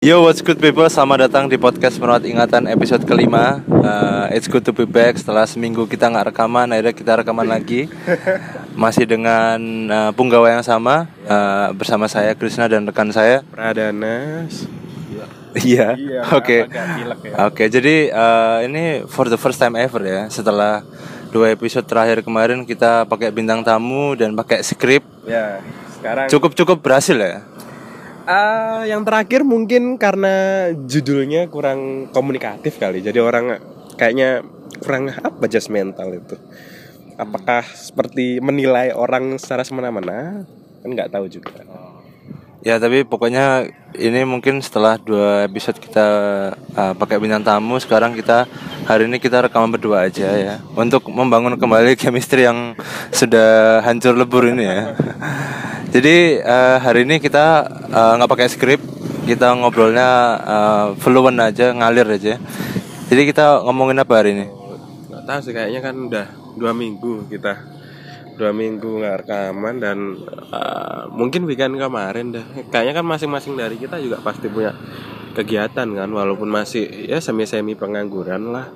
[0.00, 0.88] Yo, what's good people?
[0.88, 3.60] Selamat datang di podcast Merawat Ingatan episode kelima.
[3.68, 5.20] Uh, it's good to be back.
[5.20, 7.84] Setelah seminggu kita nggak rekaman, akhirnya kita rekaman lagi.
[8.80, 9.60] Masih dengan
[9.92, 13.44] uh, punggawa yang sama uh, bersama saya Krisna dan rekan saya.
[13.52, 14.64] Pradanas.
[15.52, 15.92] Iya.
[16.00, 16.64] Iya, Oke.
[16.64, 17.44] ya.
[17.52, 20.32] Oke, jadi uh, ini for the first time ever ya.
[20.32, 20.80] Setelah
[21.28, 25.04] dua episode terakhir kemarin kita pakai bintang tamu dan pakai skrip.
[25.28, 25.60] Ya,
[25.92, 27.44] sekarang Cukup-cukup berhasil ya.
[28.30, 33.02] Ah, yang terakhir mungkin karena judulnya kurang komunikatif kali.
[33.02, 33.58] Jadi orang
[33.98, 34.46] kayaknya
[34.78, 36.38] kurang apa judgmental itu.
[37.18, 40.46] Apakah seperti menilai orang secara semena-mena?
[40.78, 41.66] Kan nggak tahu juga.
[42.60, 46.06] Ya tapi pokoknya ini mungkin setelah dua episode kita
[46.76, 48.44] uh, pakai bintang tamu sekarang kita
[48.84, 52.76] hari ini kita rekaman berdua aja ya untuk membangun kembali chemistry yang
[53.16, 54.92] sudah hancur lebur ini ya.
[55.96, 58.80] Jadi uh, hari ini kita uh, nggak pakai skrip
[59.24, 60.08] kita ngobrolnya
[60.44, 62.36] uh, fluent aja ngalir aja.
[63.08, 64.46] Jadi kita ngomongin apa hari ini?
[65.08, 66.26] Nggak tahu sih kayaknya kan udah
[66.60, 67.79] dua minggu kita
[68.40, 70.16] dua minggu nggak rekaman dan
[70.48, 74.72] ah, mungkin weekend kemarin dah kayaknya kan masing-masing dari kita juga pasti punya
[75.36, 78.66] kegiatan kan walaupun masih ya semi-semi pengangguran lah.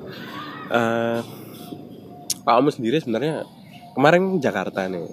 [0.70, 1.18] Eh,
[2.44, 3.48] Pak Om sendiri sebenarnya
[3.96, 5.04] kemarin Jakarta nih.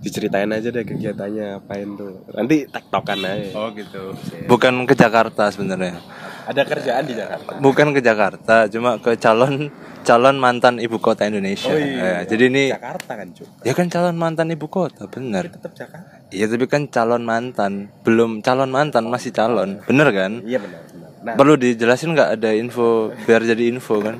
[0.00, 2.24] Diceritain aja deh kegiatannya apain tuh.
[2.32, 3.52] Nanti tektokan aja.
[3.52, 4.16] Oh gitu.
[4.48, 6.00] Bukan ke Jakarta sebenarnya.
[6.42, 9.68] Ada kerjaan di Jakarta Bukan ke Jakarta, cuma ke calon
[10.00, 11.68] calon mantan ibu kota Indonesia.
[11.68, 12.00] Oh iya.
[12.00, 15.48] Ya, jadi ini Jakarta kan cuy ya kan calon mantan ibu kota, bener.
[15.48, 20.32] tetap Jakarta Iya tapi kan calon mantan, belum calon mantan masih calon, bener kan?
[20.42, 24.16] iya benar benar nah Perlu dijelasin nggak ada info biar jadi info kan?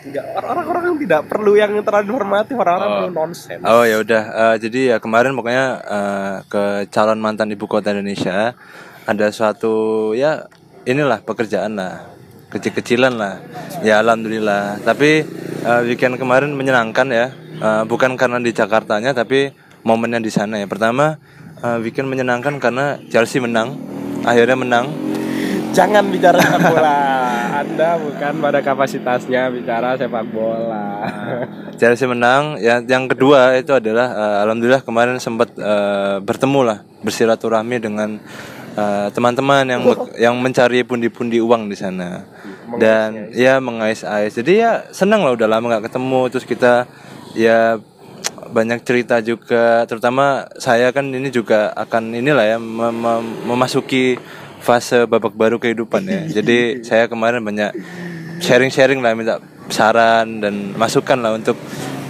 [0.00, 2.96] Enggak, orang-orang yang tidak perlu yang terlalu informatif, orang-orang Oh.
[2.96, 3.60] perlu nonsense.
[3.62, 8.56] Oh ya udah, eh, jadi ya kemarin pokoknya eh, ke calon mantan ibu kota Indonesia
[9.04, 9.74] ada suatu
[10.16, 10.48] ya
[10.88, 12.08] inilah pekerjaan lah,
[12.52, 13.42] kecil-kecilan lah.
[13.84, 14.80] Ya alhamdulillah.
[14.84, 15.24] Tapi
[15.64, 17.26] eh, weekend kemarin menyenangkan ya,
[17.60, 19.52] Eh, bukan karena di Jakartanya tapi
[19.84, 20.64] momennya di sana ya.
[20.64, 21.20] Pertama
[21.60, 23.76] eh, weekend menyenangkan karena Chelsea menang,
[24.24, 24.88] akhirnya menang.
[25.76, 26.98] Jangan bicara sepak bola.
[27.60, 31.04] Anda bukan pada kapasitasnya bicara sepak bola.
[31.80, 32.56] Chelsea menang.
[32.64, 38.16] Ya, yang kedua itu adalah eh, alhamdulillah kemarin sempat eh, bertemu lah bersilaturahmi dengan
[38.74, 42.22] eh, teman-teman yang bek- yang mencari pundi-pundi uang di sana.
[42.70, 44.30] Dan ya mengais-ais.
[44.30, 46.86] Jadi ya senang lah udah lama nggak ketemu terus kita
[47.34, 47.78] ya
[48.50, 54.18] banyak cerita juga terutama saya kan ini juga akan inilah ya mem- mem- memasuki
[54.58, 56.22] fase babak baru kehidupan ya.
[56.38, 57.74] Jadi saya kemarin banyak
[58.38, 61.54] sharing-sharing lah minta saran dan masukan lah untuk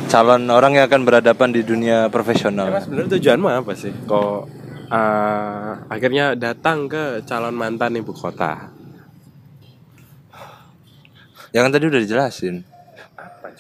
[0.08, 2.66] calon orang yang akan berhadapan di dunia Mas profesional.
[2.82, 3.92] sebenarnya tujuanmu apa sih?
[4.04, 4.59] Kok
[4.90, 8.74] eh, akhirnya datang ke calon mantan ibu kota?
[11.50, 12.56] Yang tadi udah dijelasin.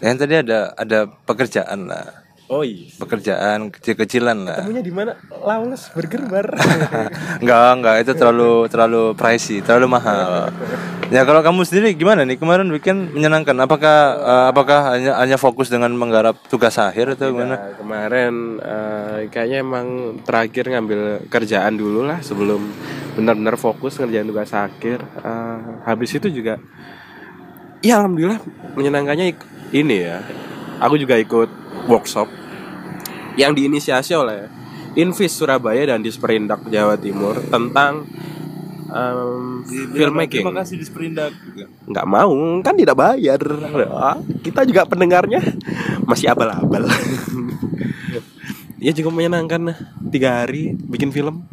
[0.00, 2.19] Yang tadi ada ada pekerjaan lah.
[2.50, 2.90] Oh iya.
[2.98, 4.66] Pekerjaan kecil-kecilan lah.
[4.66, 5.14] Temunya di mana?
[5.30, 6.50] Lawless Burger Bar.
[7.46, 10.50] enggak, enggak itu terlalu terlalu pricey, terlalu mahal.
[11.14, 12.42] Ya kalau kamu sendiri gimana nih?
[12.42, 13.54] Kemarin weekend menyenangkan.
[13.54, 17.54] Apakah eh, apakah hanya hanya fokus dengan menggarap tugas akhir atau gimana?
[17.54, 19.86] Nah, kemarin eh, kayaknya emang
[20.26, 22.66] terakhir ngambil kerjaan dulu lah sebelum
[23.14, 24.98] benar-benar fokus ngerjain tugas akhir.
[25.22, 26.58] Eh, habis itu juga,
[27.78, 28.42] ya alhamdulillah
[28.74, 29.38] menyenangkannya
[29.70, 30.18] ini ya.
[30.82, 31.46] Aku juga ikut
[31.86, 32.39] workshop
[33.38, 34.50] yang diinisiasi oleh
[34.98, 38.06] Invis Surabaya dan Disperindak Jawa Timur tentang
[38.90, 39.62] em,
[39.94, 40.44] filmmaking.
[40.50, 41.70] kasih di Sprindak juga.
[41.86, 43.38] nggak mau kan tidak bayar.
[43.94, 45.42] Ah, kita juga pendengarnya
[46.06, 46.86] masih abal-abal.
[48.80, 49.76] Ya cukup menyenangkan
[50.08, 51.44] tiga hari bikin film.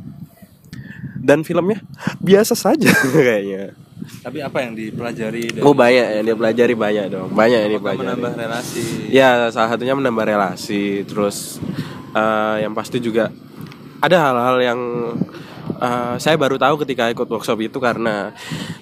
[1.19, 1.83] Dan filmnya
[2.23, 7.29] biasa saja kayaknya Tapi apa yang dipelajari dari oh banyak yang dia pelajari banyak dong.
[7.31, 8.83] Banyak yang dia apakah pelajari menambah relasi?
[9.11, 11.03] ya salah satunya menambah relasi.
[11.03, 11.59] Terus
[12.15, 13.31] eh, yang pasti juga
[13.99, 14.79] ada hal-hal yang
[15.79, 18.31] eh, saya baru tahu ketika ikut workshop itu karena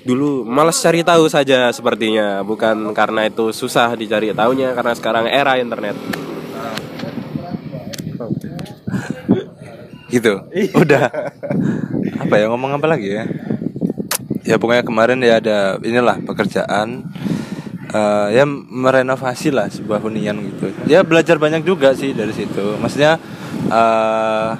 [0.05, 2.45] dulu malas cari tahu saja sepertinya.
[2.45, 5.97] Bukan karena itu susah dicari tahunya karena sekarang era internet.
[10.05, 10.31] Gitu.
[10.77, 11.11] Udah.
[12.21, 13.25] Apa ya ngomong apa lagi ya
[14.45, 17.01] ya pokoknya kemarin ya ada inilah pekerjaan
[17.87, 23.17] eh, ya merenovasi lah sebuah hunian gitu ya belajar banyak juga sih dari situ maksudnya
[23.65, 24.51] eh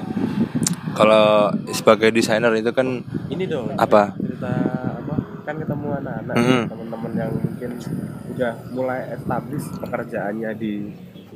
[0.95, 4.15] kalau sebagai desainer itu kan ini dong Apa?
[4.15, 4.47] cerita
[4.95, 6.61] apa kan ketemu anak-anak Mhm.
[6.65, 7.71] teman-teman yang mungkin
[8.31, 10.73] udah mulai establis pekerjaannya di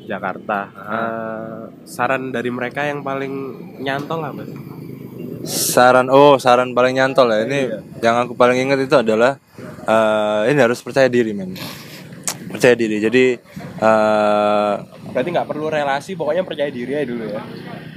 [0.02, 0.60] Jakarta
[0.90, 3.34] Eh, saran dari mereka yang paling
[3.78, 4.58] nyantol apa sih?
[5.42, 7.78] Saran oh saran paling nyantol ya ini Iya.
[8.02, 9.40] yang aku paling ingat itu adalah
[9.84, 11.56] eh, ini harus percaya diri men
[12.48, 13.26] percaya diri jadi
[13.80, 14.74] eh,
[15.10, 17.42] Berarti nggak perlu relasi, pokoknya percaya diri aja dulu ya.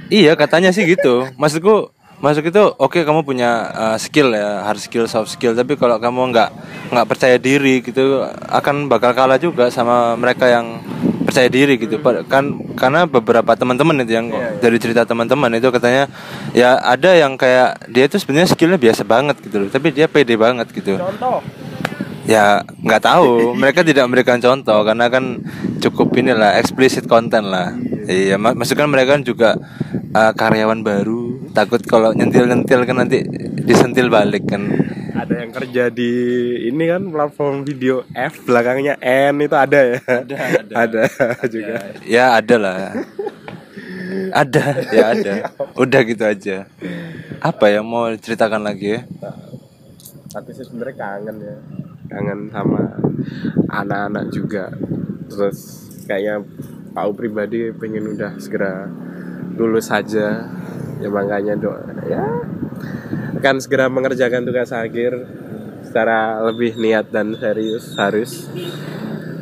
[0.09, 5.05] iya katanya sih gitu maksudku masuk itu oke kamu punya eh, skill ya hard skill
[5.05, 6.49] soft skill tapi kalau kamu nggak
[6.89, 10.79] nggak percaya diri gitu akan bakal kalah juga sama mereka yang
[11.33, 11.97] percaya diri gitu.
[11.97, 12.45] Pa- kan
[12.77, 14.61] karena beberapa teman-teman itu yang Iya, iya.
[14.61, 16.05] dari cerita teman-teman itu katanya
[16.53, 20.37] ya ada yang kayak dia itu sebenarnya skillnya biasa banget gitu loh tapi dia pede
[20.37, 21.01] banget gitu.
[21.01, 21.41] Contoh.
[22.23, 23.57] ya nggak tahu.
[23.57, 25.41] Mereka tidak memberikan contoh karena kan
[25.81, 27.73] cukup inilah explicit content lah.
[28.05, 28.37] Iya.
[28.37, 29.49] Mak maksudnya mereka kan juga
[30.13, 33.25] uh, karyawan baru takut kalau nyentil nyentil kan nanti
[33.65, 34.82] disentil balik kan
[35.23, 36.11] Ada yang kerja di
[36.67, 39.99] ini kan platform video F belakangnya N itu ada ya.
[40.03, 40.35] Ada,
[40.75, 41.01] ada.
[41.47, 41.75] juga.
[42.03, 42.75] ya ada lah
[44.35, 45.33] ada ya ada
[45.79, 46.57] udah gitu aja
[47.39, 49.01] apa ya mau ceritakan lagi ya
[50.33, 51.57] Tapi sih sebenarnya kangen ya.
[52.09, 52.81] Kangen sama
[53.69, 54.73] anak-anak juga.
[55.29, 56.41] Terus kayaknya
[56.89, 58.89] Pak U pribadi pengen udah segera
[59.53, 60.49] lulus saja.
[61.01, 62.23] Ya makanya doa ya
[63.43, 65.27] akan segera mengerjakan tugas akhir
[65.83, 68.47] secara lebih niat dan serius harus.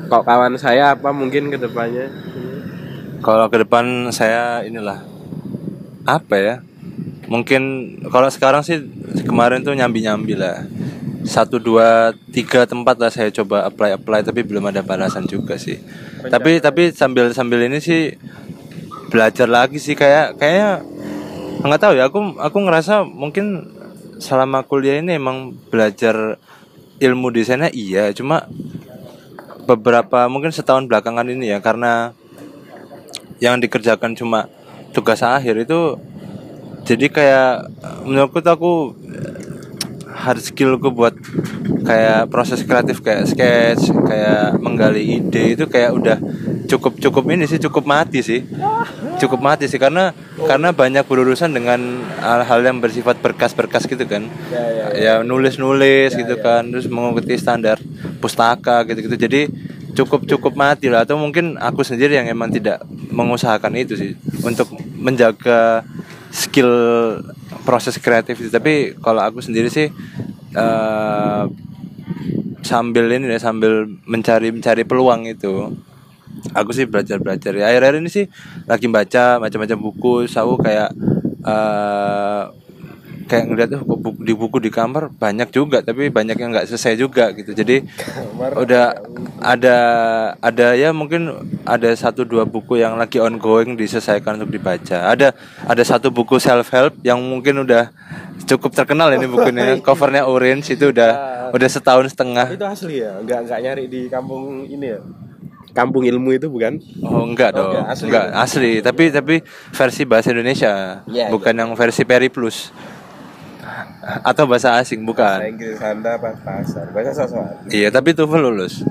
[0.10, 2.10] Kok kawan saya apa mungkin ke depannya?
[3.22, 5.06] Kalau ke depan saya inilah
[6.10, 6.56] apa ya?
[7.30, 7.62] Mungkin
[8.10, 8.82] kalau sekarang sih
[9.22, 10.66] kemarin tuh nyambi-nyambi lah.
[11.22, 15.78] Satu dua tiga tempat lah saya coba apply apply tapi belum ada balasan juga sih.
[16.26, 18.18] Tapi tapi sambil sambil ini sih
[19.14, 20.91] belajar lagi sih kayak kayak
[21.62, 23.70] nggak tahu ya aku aku ngerasa mungkin
[24.18, 26.42] selama kuliah ini emang belajar
[26.98, 28.50] ilmu desainnya iya cuma
[29.70, 32.14] beberapa mungkin setahun belakangan ini ya karena
[33.42, 34.50] yang dikerjakan cuma
[34.94, 35.98] tugas akhir itu
[36.86, 37.54] jadi kayak
[38.06, 38.98] menurutku aku
[40.22, 41.18] hard skillku buat
[41.82, 46.18] kayak proses kreatif kayak sketch kayak menggali ide itu kayak udah
[46.70, 48.46] cukup cukup ini sih cukup mati sih.
[49.18, 50.14] Cukup mati sih karena
[50.46, 51.78] karena banyak berurusan dengan
[52.22, 54.30] hal-hal yang bersifat berkas-berkas gitu kan.
[54.50, 55.14] Ya, ya, ya.
[55.26, 57.82] Nulis-nulis gitu kan terus mengikuti standar
[58.22, 59.18] pustaka gitu-gitu.
[59.18, 59.42] Jadi
[59.94, 61.04] cukup cukup mati lah.
[61.04, 62.82] Atau mungkin aku sendiri yang emang tidak
[63.12, 65.84] mengusahakan itu sih untuk menjaga
[66.32, 66.72] skill
[67.64, 69.88] proses kreatif itu tapi kalau aku sendiri sih
[70.56, 71.44] eh,
[72.62, 75.74] sambil ini ya sambil mencari mencari peluang itu
[76.56, 78.26] aku sih belajar belajar ya akhir-akhir ini sih
[78.66, 80.14] lagi baca macam-macam buku.
[80.28, 80.90] Aku kayak
[81.42, 82.44] eh
[83.32, 87.00] kayak ngeliat kok buku, di buku di kamar banyak juga tapi banyak yang nggak selesai
[87.00, 87.56] juga gitu.
[87.56, 87.88] Jadi
[88.60, 89.00] udah
[89.40, 89.78] ada
[90.44, 91.32] ada ya mungkin
[91.64, 95.08] ada satu dua buku yang lagi ongoing diselesaikan untuk dibaca.
[95.08, 95.32] Ada
[95.64, 97.96] ada satu buku self help yang mungkin udah
[98.44, 99.80] cukup terkenal ini bukunya.
[99.88, 101.12] Covernya orange itu udah
[101.56, 102.52] udah setahun setengah.
[102.52, 105.00] Itu asli ya, nggak nggak nyari di kampung ini ya.
[105.72, 106.84] Kampung ilmu itu bukan?
[107.00, 108.06] Oh enggak Oh, dong, enggak, asli.
[108.12, 108.72] enggak asli.
[108.84, 109.36] Tapi tapi
[109.72, 112.76] versi bahasa Indonesia, Iya, bukan yang versi Peri Plus
[114.22, 115.38] atau bahasa asing, Bahasa bukan.
[115.50, 117.68] Inggris Anda pas pasar, bahasa sosok.
[117.68, 118.82] Iya, tapi itu lulus.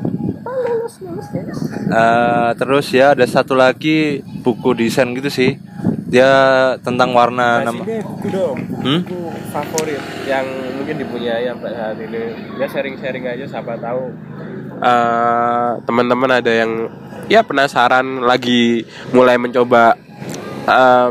[1.91, 5.57] Eh, terus ya ada satu lagi buku desain gitu sih.
[6.05, 6.31] Dia
[6.81, 7.71] tentang warna nama.
[7.77, 9.01] Kasih deh buku dong, Hmm?
[9.01, 10.43] buku favorit yang
[10.75, 12.23] mungkin dipunyai sampai saat ini.
[12.59, 14.05] Ya sharing-sharing aja, siapa tahu.
[14.81, 16.89] eh teman-teman ada yang
[17.29, 19.93] ya penasaran lagi mulai mencoba
[20.65, 21.09] eh,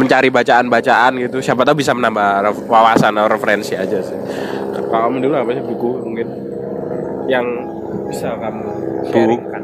[0.00, 1.44] mencari bacaan-bacaan gitu.
[1.44, 4.16] Siapa tahu bisa menambah wawasan atau referensi aja sih.
[4.72, 6.28] Kalau kamu dulu apa sih buku mungkin
[7.28, 7.44] yang
[8.08, 8.64] bisa kamu
[9.12, 9.62] sharingkan?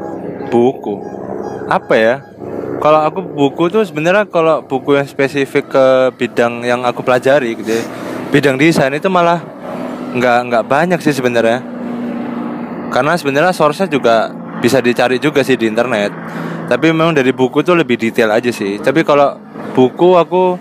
[0.53, 0.93] Buku.
[1.65, 2.15] Apa ya?
[2.77, 7.81] Kalau aku buku tuh sebenarnya kalau buku yang spesifik ke bidang yang aku pelajari gitu
[7.81, 7.83] ya.
[8.29, 9.41] Bidang desain itu malah
[10.13, 11.65] nggak nggak banyak sih sebenarnya.
[12.93, 14.29] Karena sebenarnya source-nya juga
[14.61, 16.13] bisa dicari juga sih di internet.
[16.69, 18.77] Tapi memang dari buku tuh lebih detail aja sih.
[18.77, 19.46] Tapi kalau
[19.77, 20.57] buku aku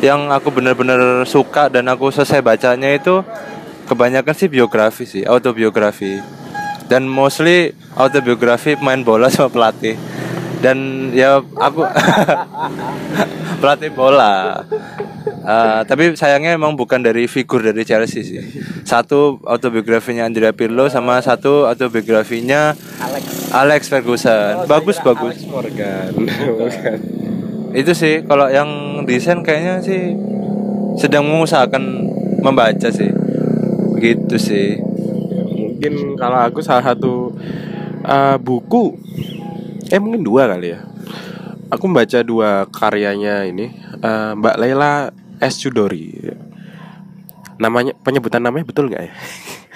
[0.00, 3.20] yang aku bener-bener suka dan aku selesai bacanya itu
[3.84, 6.24] kebanyakan sih biografi sih, autobiografi.
[6.88, 10.00] Dan mostly autobiografi main bola sama pelatih.
[10.64, 11.84] Dan ya aku
[13.60, 14.64] pelatih bola.
[15.44, 18.40] Eh, tapi sayangnya emang bukan dari figur dari Chelsea sih.
[18.88, 23.52] Satu autobiografinya Andrea Pirlo sama satu autobiografinya Alex.
[23.52, 24.64] Alex Ferguson.
[24.64, 25.36] bagus Saya kira bagus.
[25.36, 26.10] Alex Morgan.
[26.64, 27.23] Bukan.
[27.74, 30.14] Itu sih kalau yang desain kayaknya sih
[30.96, 31.82] sedang mengusahakan
[32.40, 33.10] membaca sih.
[33.98, 34.78] Gitu sih.
[35.54, 37.34] mungkin kalau aku salah satu
[38.06, 38.96] eh, buku
[39.92, 40.80] eh mungkin dua kali ya
[41.68, 45.12] aku membaca dua karyanya ini eh, Mbak Laila
[45.42, 45.60] S
[47.58, 49.12] namanya penyebutan namanya betul nggak ya?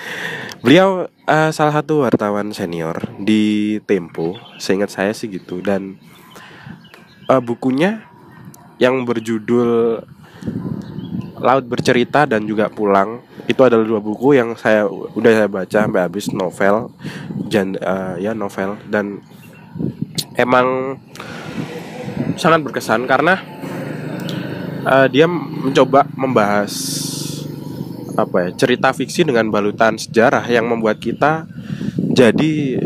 [0.65, 6.03] Beliau uh, salah satu wartawan senior di Tempo, seingat saya sih gitu dan
[7.29, 8.03] uh, bukunya
[8.81, 10.03] yang berjudul
[11.39, 13.23] Laut Bercerita dan juga Pulang.
[13.47, 16.91] Itu adalah dua buku yang saya udah saya baca sampai habis novel
[17.47, 18.75] jan uh, ya novel.
[18.91, 19.23] Dan
[20.35, 20.99] emang
[22.35, 23.39] sangat berkesan karena
[24.83, 26.75] uh, dia mencoba membahas
[28.19, 31.47] apa ya cerita fiksi dengan balutan sejarah yang membuat kita
[31.95, 32.83] jadi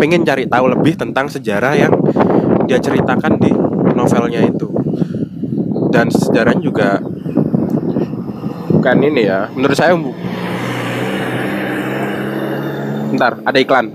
[0.00, 1.92] pengen cari tahu lebih tentang sejarah yang
[2.64, 3.52] dia ceritakan di
[4.00, 4.68] novelnya itu.
[5.92, 6.96] Dan sejarahnya juga
[8.70, 9.92] bukan ini ya menurut saya
[13.12, 13.92] ntar ada iklan.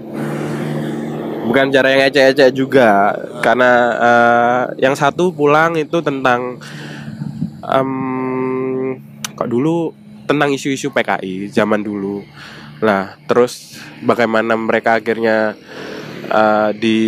[1.45, 3.13] Bukan cara yang ecek-ecek juga
[3.45, 3.71] karena
[4.01, 6.57] uh, yang satu pulang itu tentang
[7.61, 8.97] um,
[9.37, 9.93] kok dulu
[10.25, 12.25] tentang isu-isu PKI zaman dulu.
[12.81, 15.53] Nah, terus bagaimana mereka akhirnya
[16.29, 16.99] uh, di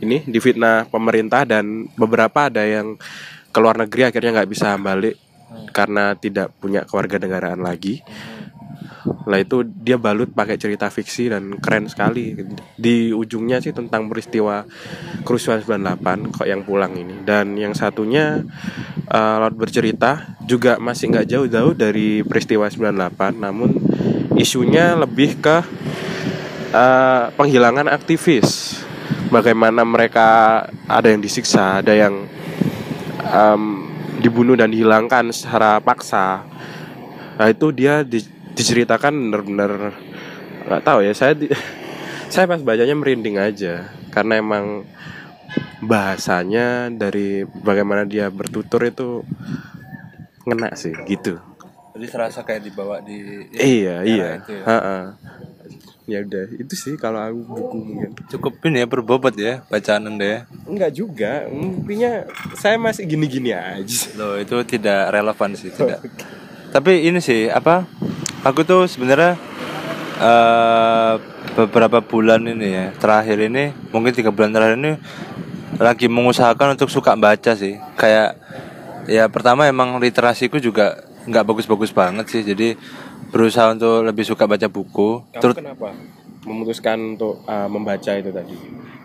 [0.00, 2.96] ini difitnah pemerintah dan beberapa ada yang
[3.50, 5.16] ke luar negeri akhirnya nggak bisa balik
[5.72, 8.02] karena tidak punya kewarganegaraan lagi.
[9.26, 12.34] Lah itu dia balut pakai cerita fiksi dan keren sekali.
[12.74, 14.66] Di ujungnya sih tentang peristiwa
[15.22, 17.22] kerusuhan 98 kok yang pulang ini.
[17.22, 18.42] Dan yang satunya
[19.10, 23.70] uh, Laut bercerita juga masih nggak jauh-jauh dari peristiwa 98 namun
[24.36, 25.58] isunya lebih ke
[26.72, 28.80] uh, penghilangan aktivis.
[29.26, 32.30] Bagaimana mereka ada yang disiksa, ada yang
[33.26, 33.90] um,
[34.22, 36.46] dibunuh dan dihilangkan secara paksa.
[37.36, 38.22] Nah itu dia di,
[38.56, 39.92] diceritakan benar-benar
[40.66, 41.46] nggak tahu ya saya di,
[42.32, 44.82] saya pas bacanya merinding aja karena emang
[45.78, 49.22] bahasanya dari bagaimana dia bertutur itu
[50.42, 51.38] ngena sih gitu
[51.94, 54.64] jadi terasa kayak dibawa di iya iya itu ya.
[54.66, 54.98] Ha -ha.
[56.06, 58.10] Ya udah itu sih kalau aku buku mungkin.
[58.30, 60.40] Cukup ini ya berbobot ya bacaan anda ya.
[60.64, 64.14] Enggak juga intinya saya masih gini-gini aja.
[64.14, 66.00] Loh itu tidak relevan sih tidak.
[66.70, 67.90] Tapi ini sih apa
[68.46, 69.34] aku tuh sebenarnya
[70.22, 71.18] uh,
[71.58, 74.94] beberapa bulan ini ya terakhir ini mungkin tiga bulan terakhir ini
[75.76, 77.82] lagi mengusahakan untuk suka baca sih.
[77.98, 78.38] Kayak
[79.10, 82.78] ya pertama emang literasiku juga nggak bagus-bagus banget sih jadi
[83.30, 85.22] berusaha untuk lebih suka baca buku.
[85.32, 85.88] Kamu Terus kenapa
[86.46, 88.56] memutuskan untuk uh, membaca itu tadi?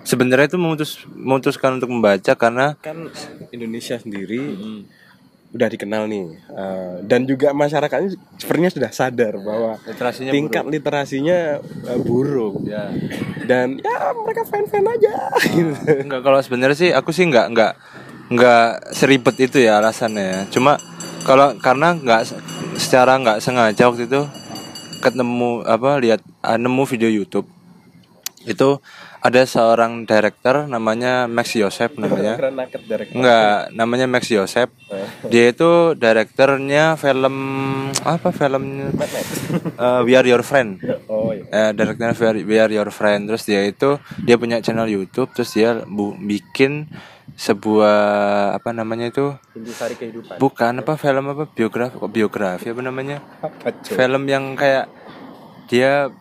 [0.05, 3.09] Sebenarnya itu memutus memutuskan untuk membaca karena kan
[3.53, 4.81] Indonesia sendiri hmm.
[5.51, 10.73] udah dikenal nih uh, dan juga masyarakatnya sepertinya sudah sadar bahwa literasinya tingkat buruk.
[10.73, 11.37] literasinya
[11.91, 12.53] uh, buruk.
[12.65, 12.89] Ya.
[13.45, 15.13] Dan ya mereka fan fan aja.
[15.41, 16.07] Gitu.
[16.07, 17.73] Enggak kalau sebenarnya sih aku sih nggak nggak
[18.31, 20.79] nggak seribet itu ya alasannya cuma
[21.21, 22.21] kalau karena nggak
[22.77, 24.21] secara nggak sengaja waktu itu
[25.01, 27.49] ketemu apa lihat uh, nemu video YouTube.
[28.41, 28.81] Itu
[29.21, 32.41] ada seorang director namanya Max Yosef namanya.
[33.13, 35.29] Enggak namanya Max Yosef oh.
[35.29, 37.37] dia itu direkturnya film
[38.01, 38.89] apa filmnya?
[39.77, 40.81] Uh, We Are Your Friend.
[41.05, 41.45] Oh, iya.
[41.53, 43.29] eh, direkturnya We Are Your Friend.
[43.29, 46.89] Terus dia itu dia punya channel YouTube terus dia bu bikin
[47.35, 47.97] sebuah
[48.53, 54.29] apa namanya itu kehidupan bukan apa film apa biografi kok biografi apa namanya apa, film
[54.29, 54.91] yang kayak
[55.71, 56.11] dia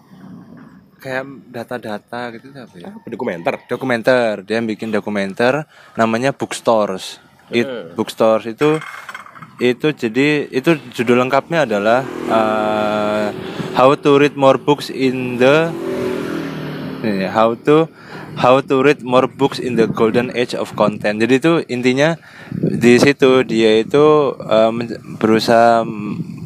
[1.00, 2.93] kayak data-data gitu apa ya?
[3.09, 3.55] dokumenter.
[3.67, 4.35] Dokumenter.
[4.45, 5.64] Dia bikin dokumenter
[5.97, 7.19] namanya Bookstores.
[7.50, 7.97] It hmm.
[7.97, 8.79] Bookstores itu
[9.59, 13.26] itu jadi itu judul lengkapnya adalah uh,
[13.71, 15.73] How to read more books in the
[17.33, 17.88] How to
[18.38, 21.18] How to read more books in the golden age of content.
[21.18, 22.14] Jadi itu intinya
[22.54, 24.70] di situ dia itu uh,
[25.18, 25.82] berusaha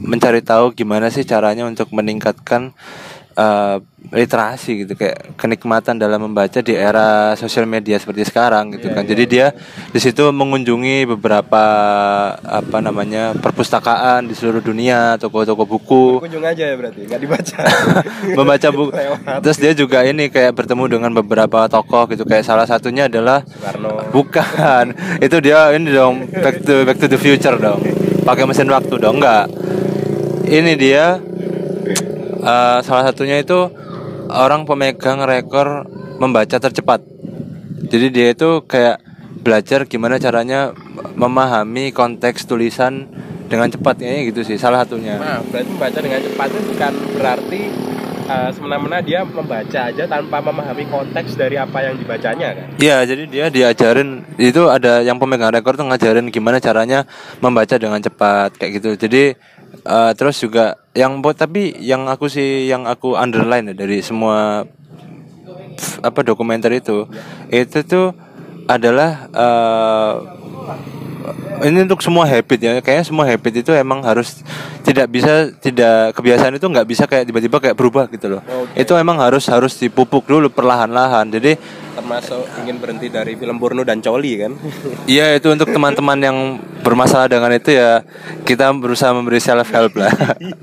[0.04, 2.76] mencari tahu gimana sih caranya untuk meningkatkan
[3.34, 3.76] uh,
[4.12, 9.02] literasi gitu kayak kenikmatan dalam membaca di era sosial media seperti sekarang gitu yeah, kan.
[9.04, 9.46] Yeah, Jadi dia
[9.90, 11.64] di situ mengunjungi beberapa
[12.36, 16.20] apa namanya perpustakaan di seluruh dunia, toko-toko buku.
[16.20, 17.58] Kunjung aja ya berarti, nggak dibaca.
[18.38, 18.90] Membaca buku.
[19.40, 24.12] Terus dia juga ini kayak bertemu dengan beberapa tokoh gitu kayak salah satunya adalah Soekarno.
[24.12, 24.84] Bukan.
[25.26, 27.80] Itu dia ini dong back to back to the future dong.
[28.22, 29.48] Pakai mesin waktu dong enggak.
[30.44, 31.16] Ini dia
[32.44, 33.72] uh, salah satunya itu
[34.28, 35.88] orang pemegang rekor
[36.20, 37.00] membaca tercepat.
[37.88, 39.00] Jadi dia itu kayak
[39.44, 40.72] belajar gimana caranya
[41.16, 43.08] memahami konteks tulisan
[43.44, 45.20] dengan cepat kayaknya gitu sih salah satunya.
[45.20, 47.60] Nah, berarti membaca dengan cepat itu bukan berarti
[48.24, 52.66] uh, semena-mena dia membaca aja tanpa memahami konteks dari apa yang dibacanya kan?
[52.80, 57.04] Iya, jadi dia diajarin itu ada yang pemegang rekor tuh ngajarin gimana caranya
[57.44, 58.90] membaca dengan cepat kayak gitu.
[58.96, 59.36] Jadi
[59.84, 64.64] Eh, terus juga yang buat tapi yang aku sih yang aku underline ya dari semua
[66.00, 67.04] apa dokumenter itu
[67.52, 68.16] itu tuh
[68.64, 70.12] adalah eh,
[71.64, 74.44] ini untuk semua habit ya kayaknya semua habit itu emang harus
[74.84, 78.42] tidak bisa tidak kebiasaan itu nggak bisa kayak tiba-tiba kayak berubah gitu loh
[78.76, 81.56] itu emang harus harus dipupuk dulu perlahan-lahan jadi
[81.94, 84.52] termasuk ingin berhenti dari film porno dan coli kan
[85.14, 86.38] Iya itu untuk teman-teman yang
[86.84, 88.04] bermasalah dengan itu ya
[88.44, 90.12] kita berusaha memberi self help lah.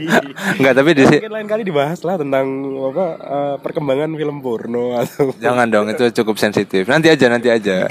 [0.57, 2.45] Enggak tapi di mungkin lain kali dibahas lah tentang
[2.93, 6.85] apa eh, perkembangan film porno atau jangan dong itu cukup sensitif.
[6.85, 7.85] Nanti aja nanti aja.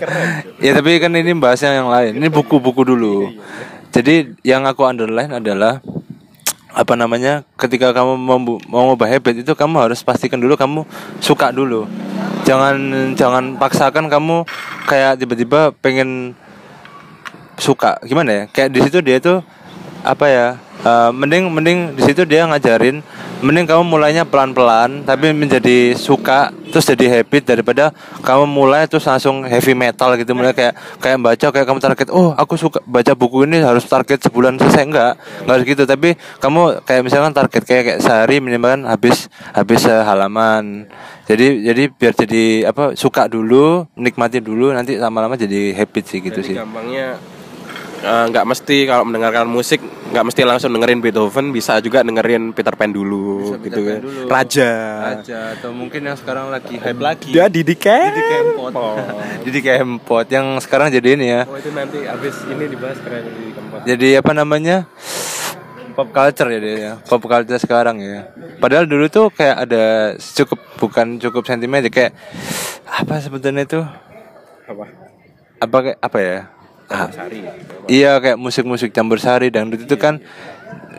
[0.61, 2.21] Ya tapi kan ini bahasnya yang lain.
[2.21, 2.29] Ini
[2.61, 3.33] buku-buku dulu.
[3.91, 5.81] Jadi yang aku underline adalah
[6.71, 8.39] apa namanya ketika kamu mau
[8.71, 10.87] mau ngubah habit itu kamu harus pastikan dulu kamu
[11.19, 11.89] suka dulu.
[12.47, 12.77] Jangan
[13.19, 14.47] jangan paksakan kamu
[14.87, 16.39] kayak tiba-tiba pengen
[17.59, 17.99] suka.
[18.07, 18.43] Gimana ya?
[18.53, 19.43] Kayak di situ dia tuh
[20.03, 20.47] apa ya
[20.85, 23.05] eh, mending mending di situ dia ngajarin
[23.41, 27.91] mending kamu mulainya pelan-pelan tapi menjadi suka terus jadi habit daripada
[28.21, 30.37] kamu mulai terus langsung heavy metal gitu.
[30.37, 34.23] Mulai kayak kayak baca kayak kamu target oh aku suka baca buku ini harus target
[34.29, 34.85] sebulan selesai.
[34.87, 35.83] Enggak enggak harus gitu.
[35.89, 40.87] Tapi kamu kayak misalkan target kayak kayak sehari minimal kan habis habis halaman.
[41.27, 46.43] Jadi jadi biar jadi apa suka dulu nikmati dulu nanti lama-lama jadi habit sih gitu
[46.43, 46.57] Jadi sih.
[46.59, 47.19] gampangnya
[48.01, 49.81] eh, nggak mesti kalau mendengarkan musik
[50.11, 53.87] nggak mesti langsung dengerin Beethoven bisa juga dengerin Peter Pan dulu Bisa gitu Peter Pan
[53.87, 54.01] kan.
[54.03, 54.21] dulu.
[54.27, 54.71] Raja.
[55.21, 57.31] Aja atau mungkin yang sekarang lagi hype lagi.
[57.31, 58.11] Dia Didi Kempot.
[58.11, 58.73] Didi Kempot.
[59.47, 61.43] Didi Kempot yang sekarang jadi ini ya.
[61.47, 63.81] Oh itu nanti abis ini dibahas keren Didi Kempot.
[63.87, 64.77] Jadi apa namanya?
[65.95, 66.93] Pop culture ya dia ya.
[67.07, 68.31] Pop culture sekarang ya.
[68.59, 69.85] Padahal dulu tuh kayak ada
[70.19, 72.17] cukup bukan cukup sentimen kayak
[72.91, 73.81] apa sebetulnya itu?
[74.67, 74.85] Apa?
[75.61, 76.39] Apa kayak apa ya
[76.91, 77.47] Ah, Sari
[77.87, 80.19] iya kayak musik-musik campur sari dan itu kan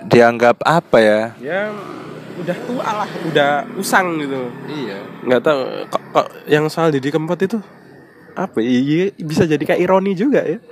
[0.07, 1.21] dianggap apa ya?
[1.43, 1.67] Ya
[2.39, 4.47] udah tua lah udah usang gitu.
[4.71, 4.97] Iya.
[5.27, 5.59] Nggak tahu
[5.91, 7.59] kok, kok yang soal Didi Kempot itu
[8.31, 10.63] apa iya bisa jadi kayak ironi juga ya.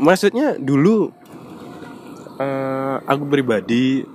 [0.00, 1.12] Maksudnya dulu
[2.40, 4.08] eh, aku pribadi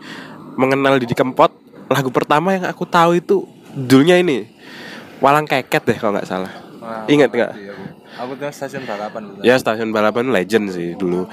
[0.57, 1.53] mengenal Didi Kempot
[1.93, 3.45] lagu pertama yang aku tahu itu
[3.77, 4.49] dulunya ini
[5.21, 6.51] Walang Keket deh kalau nggak salah.
[7.07, 7.53] Ingat nggak?
[8.17, 11.25] Aku tuh stasiun balapan ya stasiun balapan legend sih dulu.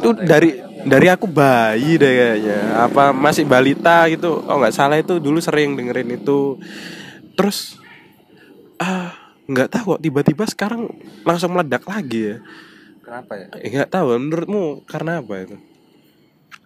[0.00, 2.58] Itu dari dari aku bayi deh kayaknya.
[2.86, 4.44] Apa masih balita gitu.
[4.44, 6.60] Oh nggak salah itu dulu sering dengerin itu.
[7.36, 7.78] Terus
[8.80, 9.14] ah
[9.46, 10.90] nggak tahu kok tiba-tiba sekarang
[11.22, 12.36] langsung meledak lagi ya.
[13.06, 13.46] Kenapa ya?
[13.62, 15.56] Eh, nggak tahu menurutmu karena apa itu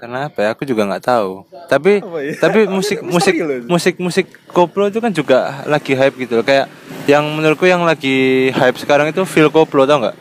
[0.00, 0.48] Karena apa ya?
[0.56, 1.44] Aku juga nggak tahu.
[1.68, 2.32] Tapi ya?
[2.40, 3.36] tapi musik musik
[3.68, 6.44] musik musik koplo itu kan juga lagi hype gitu loh.
[6.44, 6.72] Kayak
[7.04, 10.16] yang menurutku yang lagi hype sekarang itu Phil Koplo tau nggak?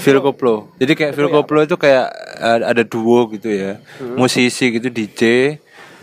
[0.00, 0.72] Phil Koplo.
[0.80, 2.08] Jadi kayak Phil Koplo itu kayak
[2.40, 3.76] ada duo gitu ya.
[4.00, 4.16] Hmm.
[4.16, 5.20] Musisi gitu DJ.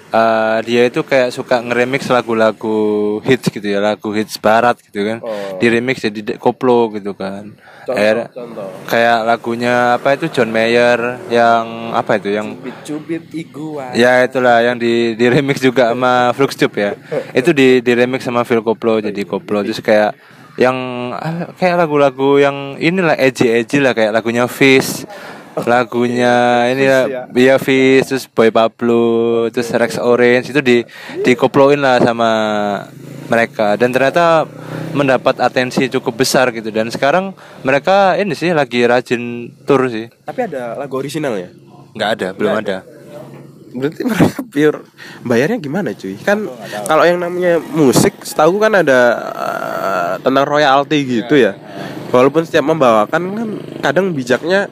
[0.09, 5.21] Uh, dia itu kayak suka ngeremix lagu-lagu hits gitu ya, lagu hits barat gitu kan.
[5.21, 5.61] Oh.
[5.61, 7.53] Di remix jadi koplo gitu kan.
[7.89, 8.69] Akhirnya- contoh.
[8.85, 10.29] kayak lagunya apa itu?
[10.29, 12.29] John Mayer yang apa itu?
[12.33, 12.47] Yang
[12.85, 16.91] cubit iguan ya itulah yang di di remix juga sama Flux Tube ya.
[17.39, 19.65] Itu di di remix sama Phil Koplo jadi Koplo.
[19.65, 20.13] Terus kayak
[20.59, 20.75] yang
[21.15, 25.07] ah, kayak lagu-lagu yang inilah edgy edgy lah kayak lagunya Fish
[25.65, 27.55] lagunya ini ya.
[27.59, 30.77] Fish terus Boy Pablo terus Rex Orange itu di
[31.25, 32.31] dikoploin lah sama
[33.29, 33.75] mereka.
[33.75, 34.47] Dan ternyata
[34.93, 36.69] mendapat atensi cukup besar gitu.
[36.73, 40.09] Dan sekarang mereka ini sih lagi rajin tour sih.
[40.25, 41.49] Tapi ada lagu original ya?
[41.93, 42.77] Nggak ada belum ada.
[43.69, 44.81] Berarti mereka pure
[45.21, 46.17] bayarnya gimana cuy?
[46.25, 46.49] Kan
[46.89, 51.53] kalau yang namanya musik, setahu kan ada eh, tentang royalti gitu ya.
[52.09, 53.49] Walaupun setiap membawakan kan
[53.85, 54.65] kadang bijaknya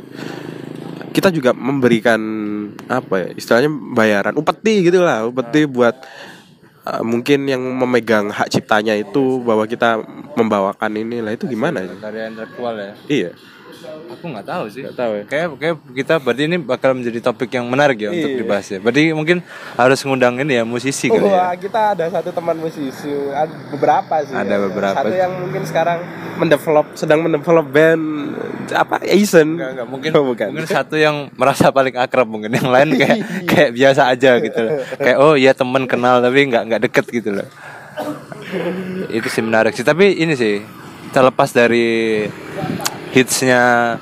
[1.17, 2.21] kita juga memberikan
[2.85, 5.97] apa ya istilahnya bayaran upeti gitu lah upeti buat
[6.85, 9.97] eh, mungkin yang memegang hak ciptanya itu bahwa kita
[10.37, 11.97] membawakan ini lah itu gimana ya?
[11.97, 12.93] karya intelektual ya?
[13.09, 13.31] Iya,
[14.07, 15.23] aku nggak tahu sih nggak tahu ya.
[15.23, 18.39] kayak kayak kita berarti ini bakal menjadi topik yang menarik ya untuk Iya.
[18.39, 19.37] dibahas ya berarti mungkin
[19.73, 24.15] harus ngundang ini ya musisi kali ya Wah, kita ada satu teman musisi, ada beberapa
[24.21, 24.33] sih.
[24.33, 24.95] Ada beberapa.
[24.95, 25.99] Satu yang mungkin sekarang
[26.35, 28.03] mendevelop, sedang mendevelop band
[28.69, 28.99] apa?
[29.03, 29.53] Asian.
[29.53, 29.87] Enggak, enggak.
[29.87, 30.47] mungkin Oh, bukan.
[30.51, 33.17] mungkin satu yang merasa paling akrab mungkin yang lain kayak
[33.49, 34.71] kayak biasa aja gitu loh.
[34.95, 37.47] Kayak oh iya temen kenal tapi nggak nggak deket gitu loh.
[39.07, 39.81] Itu sih menarik sih.
[39.81, 40.61] Tapi ini sih
[41.09, 42.27] terlepas dari
[43.17, 43.97] hitsnya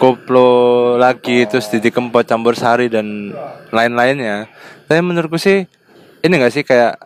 [0.00, 3.36] Koplo lagi terus Didi Kempot campur sari dan
[3.68, 4.48] lain-lainnya.
[4.88, 5.68] Tapi menurutku sih
[6.24, 6.96] ini enggak sih kayak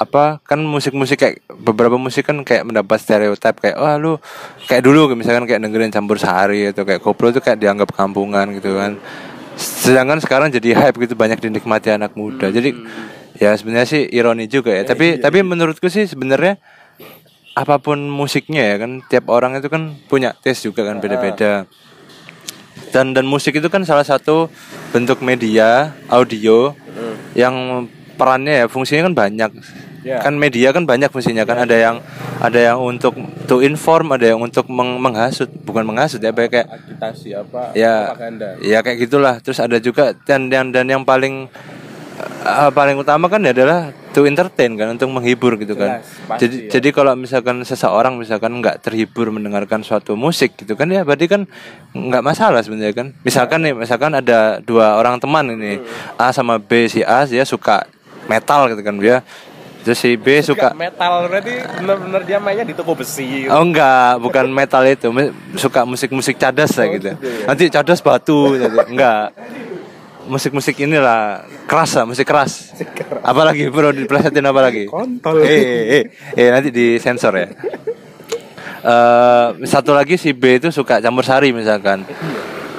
[0.00, 4.16] apa kan musik-musik kayak beberapa musik kan kayak mendapat stereotip kayak wah lu
[4.64, 8.78] kayak dulu misalkan kayak dengerin campur sari atau kayak koplo itu kayak dianggap kampungan gitu
[8.78, 8.96] kan.
[9.58, 12.48] Sedangkan sekarang jadi hype gitu banyak dinikmati anak muda.
[12.54, 12.70] Jadi
[13.36, 14.86] ya sebenarnya sih ironi juga ya.
[14.86, 16.56] Tapi tapi menurutku sih sebenarnya
[17.54, 21.66] apa pun musiknya ya kan tiap orang itu kan punya taste juga kan beda-beda.
[22.90, 24.50] Dan dan musik itu kan salah satu
[24.90, 26.74] bentuk media audio
[27.38, 27.86] yang
[28.18, 29.50] perannya ya fungsinya kan banyak.
[30.00, 30.16] Ya.
[30.24, 32.00] kan media kan banyak fungsinya kan ada yang
[32.40, 33.12] ada yang untuk
[33.44, 38.16] to inform ada yang untuk meng- menghasut bukan menghasut ya kayak agitasi apa ya.
[38.16, 38.56] propaganda.
[38.64, 39.34] Ya kayak gitulah.
[39.44, 41.52] Terus ada juga dan dan dan yang paling
[42.24, 46.56] eh, paling utama kan adalah to entertain kan untuk menghibur gitu kan Jelas, pasti jadi
[46.56, 46.68] ya.
[46.78, 51.46] jadi kalau misalkan seseorang misalkan nggak terhibur mendengarkan suatu musik gitu kan ya berarti kan
[51.94, 56.18] nggak masalah sebenarnya kan misalkan nih misalkan ada dua orang teman ini Hmm.
[56.18, 57.86] A sama B si A dia suka
[58.26, 59.22] metal gitu kan dia
[59.80, 63.48] terus si B suka metal berarti benar-benar dia mainnya di toko besi gitu.
[63.48, 65.08] Oh enggak, bukan metal itu.
[65.56, 67.16] Suka musik-musik cadas lah gitu.
[67.48, 68.68] Nanti cadas batu gitu.
[68.68, 69.32] Enggak.
[70.30, 72.70] Musik-musik inilah keras lah, musik keras.
[73.26, 74.86] Apalagi bro diplesetin apa lagi?
[74.86, 75.42] Kontol.
[75.42, 76.04] Eh, eh, eh,
[76.38, 77.48] eh, nanti disensor ya.
[78.80, 82.06] Eh satu lagi si B itu suka campur sari misalkan.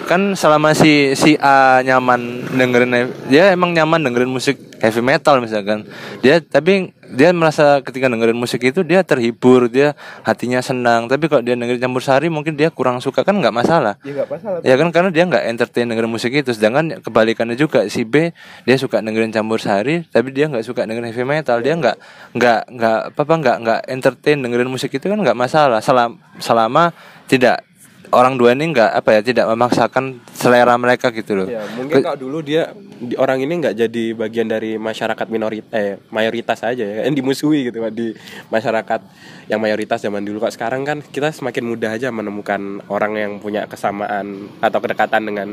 [0.09, 5.85] Kan selama si si A nyaman dengerin dia emang nyaman dengerin musik heavy metal misalkan.
[6.23, 9.93] Dia tapi dia merasa ketika dengerin musik itu dia terhibur, dia
[10.23, 11.11] hatinya senang.
[11.11, 13.27] Tapi kalau dia dengerin campur sari mungkin dia kurang suka.
[13.27, 13.99] Kan nggak masalah.
[14.01, 14.87] ya nggak masalah Ya kan?
[14.95, 16.55] Karena dia nggak entertain dengerin musik itu.
[16.55, 18.31] Sedangkan kebalikannya juga Si B
[18.63, 21.59] Dia suka dengerin campur sari Tapi dia nggak suka dengerin heavy metal.
[21.59, 21.97] Dia nggak
[22.35, 25.83] nggak nggak apa apa nggak nggak entertain dengerin musik itu kan nggak masalah.
[25.83, 26.95] Selama, selama
[27.27, 27.63] tidak
[28.11, 31.47] orang dua ini nggak apa ya tidak memaksakan selera mereka gitu loh.
[31.47, 35.95] Ya, mungkin kalau dulu dia di, orang ini nggak jadi bagian dari masyarakat minoritas eh
[36.11, 37.07] mayoritas aja ya.
[37.07, 38.11] Kan dimusuhi gitu di
[38.51, 38.99] masyarakat
[39.47, 40.43] yang mayoritas zaman dulu.
[40.43, 45.47] Kok sekarang kan kita semakin mudah aja menemukan orang yang punya kesamaan atau kedekatan dengan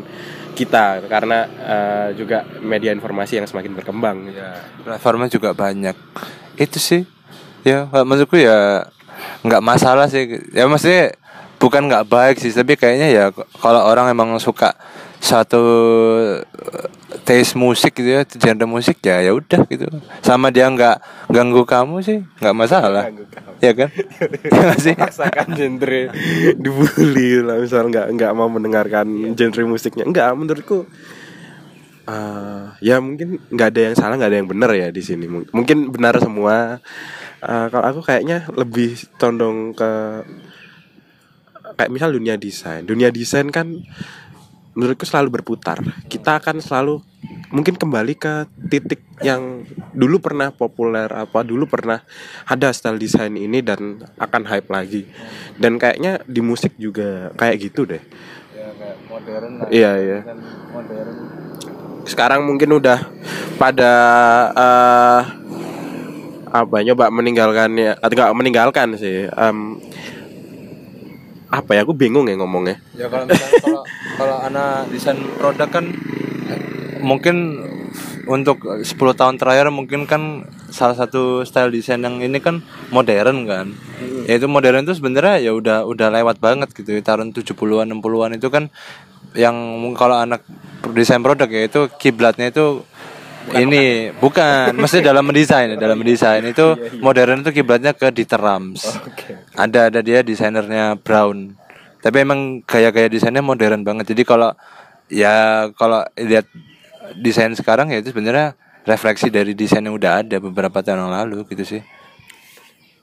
[0.58, 1.06] kita.
[1.06, 4.34] Karena eh, juga media informasi yang semakin berkembang.
[4.34, 5.94] Ya platformnya juga banyak.
[6.58, 7.06] Itu sih.
[7.62, 8.86] Ya menurutku ya
[9.46, 10.26] nggak masalah sih.
[10.54, 11.17] Ya maksudnya
[11.58, 13.24] bukan nggak baik sih tapi kayaknya ya
[13.58, 14.74] kalau orang emang suka
[15.18, 15.62] satu
[16.54, 16.86] eh,
[17.26, 19.90] taste musik gitu ya genre musik ya ya udah gitu.
[20.22, 23.10] Sama dia nggak ganggu kamu sih nggak masalah.
[23.58, 23.90] Ya kan?
[24.46, 24.94] Ya nggak sih?
[25.58, 26.02] Genre
[26.54, 30.06] dibully lah misal nggak nggak mau mendengarkan genre musiknya.
[30.06, 30.86] Enggak menurutku
[32.08, 35.26] eh, ya mungkin nggak ada yang salah nggak ada yang benar ya di sini.
[35.26, 36.78] Mung- mungkin benar semua.
[37.42, 39.90] Eh, kalau aku kayaknya lebih condong ke
[41.78, 42.82] kayak misal dunia desain.
[42.82, 43.70] Dunia desain kan
[44.74, 45.78] menurutku selalu berputar.
[46.10, 46.98] Kita akan selalu
[47.54, 49.62] mungkin kembali ke titik yang
[49.94, 52.02] dulu pernah populer apa dulu pernah
[52.44, 55.06] ada style desain ini dan akan hype lagi.
[55.54, 58.02] Dan kayaknya di musik juga kayak gitu deh.
[59.08, 60.18] Modern Iya, iya.
[60.74, 61.38] modern
[62.08, 63.04] sekarang mungkin udah
[63.60, 63.92] pada
[64.56, 65.22] eh
[66.48, 69.76] apa nyoba meninggalkan ya atau enggak meninggalkan sih em,
[71.48, 73.82] apa ya aku bingung ya ngomongnya Ya kalau misalnya kalau
[74.20, 75.84] kalau anak desain produk kan
[77.00, 77.64] mungkin
[78.28, 82.61] untuk 10 tahun terakhir mungkin kan salah satu style desain yang ini kan
[82.92, 83.72] modern kan.
[84.28, 86.92] Ya itu modern itu sebenarnya ya udah udah lewat banget gitu.
[87.00, 88.68] Tahun 70-an 60-an itu kan
[89.32, 89.56] yang
[89.96, 90.44] kalau anak
[90.92, 92.84] desain produk ya itu kiblatnya itu
[93.56, 94.76] ini bukan.
[94.76, 96.44] mesti dalam mendesain dalam mendesain.
[96.44, 98.84] Itu modern itu kiblatnya ke Dieter Rams.
[99.56, 101.56] Ada ada dia desainernya Brown.
[101.98, 104.12] Tapi emang gaya-gaya desainnya modern banget.
[104.14, 104.54] Jadi kalau
[105.08, 106.46] ya kalau lihat
[107.16, 111.44] desain sekarang ya itu sebenarnya refleksi dari desain yang udah ada beberapa tahun yang lalu
[111.52, 111.82] gitu sih.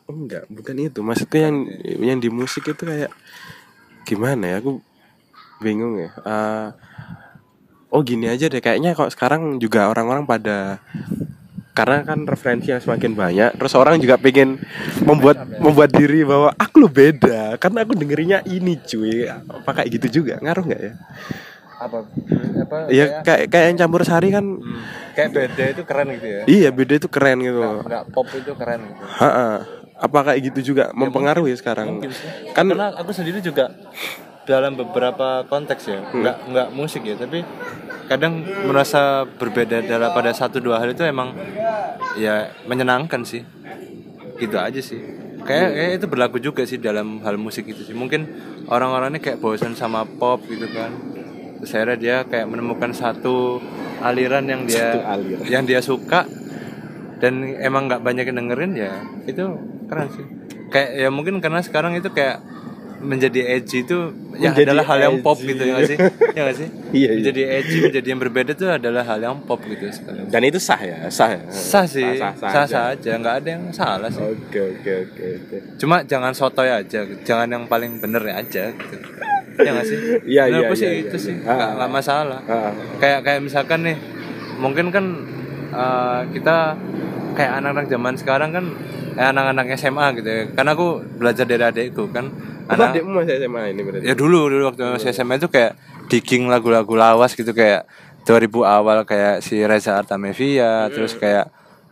[0.05, 0.99] Enggak bukan itu.
[1.01, 1.57] Maksudnya yang
[2.01, 3.11] yang di musik itu kayak
[4.05, 4.55] gimana ya?
[4.61, 4.79] Aku
[5.59, 6.09] bingung ya.
[6.13, 6.67] Eh,
[7.89, 8.61] oh gini aja deh.
[8.61, 10.79] Kayaknya kok sekarang juga orang-orang pada
[11.75, 14.63] karena kan referensi yang semakin banyak terus orang juga pengen
[15.03, 19.27] membuat membuat diri bahwa aku lo beda karena aku dengerinnya ini cuy.
[19.27, 20.39] Apa kayak gitu juga?
[20.39, 20.93] Ngaruh nggak ya?
[21.75, 21.97] Apa?
[22.63, 24.55] Apa ya kayak kayak yang campur sari kan
[25.19, 26.41] kayak beda itu keren gitu ya?
[26.47, 27.59] Iya beda itu keren gitu.
[27.59, 29.03] Nggak pop itu keren gitu.
[29.19, 29.49] Ha-ha.
[29.95, 32.03] apa kayak gitu juga mempengaruhi sekarang?
[32.51, 33.71] Kan karena aku sendiri juga
[34.45, 35.99] dalam beberapa konteks ya.
[35.99, 36.21] Hmm.
[36.21, 37.41] nggak nggak musik ya tapi
[38.05, 41.33] kadang merasa berbeda dalam pada satu dua hal itu emang
[42.15, 43.41] ya menyenangkan sih.
[44.37, 45.01] Gitu aja sih.
[45.45, 47.93] Kayak, kayak itu berlaku juga sih dalam hal musik itu sih.
[47.93, 48.25] Mungkin
[48.69, 50.89] orang-orang ini kayak bosan sama pop gitu kan.
[51.61, 53.61] Terus akhirnya dia kayak menemukan satu
[54.01, 55.45] aliran yang dia aliran.
[55.45, 56.27] yang dia suka
[57.21, 58.93] dan emang nggak banyak yang dengerin ya
[59.25, 59.43] itu
[59.87, 60.25] keren sih.
[60.73, 62.43] Kayak ya mungkin karena sekarang itu kayak
[63.01, 63.97] menjadi edgy itu
[64.35, 65.97] ya Menjadi adalah hal yang pop gitu ya nggak sih
[66.35, 67.15] ya nggak sih Iya, iya.
[67.19, 70.79] menjadi edgy menjadi yang berbeda itu adalah hal yang pop gitu sekali Dan itu sah
[70.79, 71.41] ya, sah ya.
[71.51, 72.99] sah sih sah, sah sah, sah, aja.
[72.99, 75.57] aja nggak ada yang salah sih Oke oke oke oke.
[75.79, 78.95] cuma jangan sotoy aja jangan yang paling bener aja gitu
[79.59, 79.97] ya sih
[80.35, 81.25] Iya, iya, sih iya, itu iya.
[81.31, 81.71] sih nggak ah.
[81.79, 82.71] nggak masalah Ah.
[82.99, 83.97] kayak kayak misalkan nih
[84.59, 85.05] mungkin kan
[85.71, 86.75] eh, kita
[87.35, 88.65] kayak anak-anak zaman sekarang kan
[89.15, 90.87] eh, anak-anak SMA gitu ya karena aku
[91.19, 92.31] belajar dari adekku kan
[92.65, 94.05] Anak adikmu masih SMA ini berarti.
[94.05, 95.77] ya dulu dulu waktu masih SMA itu kayak
[96.09, 97.85] digging lagu-lagu lawas gitu kayak
[98.25, 101.49] 2000 awal kayak si Reza Artamevia terus kayak